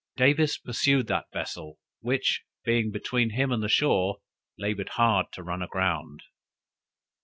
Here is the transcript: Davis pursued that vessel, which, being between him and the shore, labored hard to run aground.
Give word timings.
Davis 0.17 0.57
pursued 0.57 1.05
that 1.05 1.27
vessel, 1.31 1.77
which, 1.99 2.41
being 2.65 2.89
between 2.89 3.29
him 3.29 3.51
and 3.51 3.61
the 3.61 3.69
shore, 3.69 4.17
labored 4.57 4.89
hard 4.89 5.27
to 5.33 5.43
run 5.43 5.61
aground. 5.61 6.23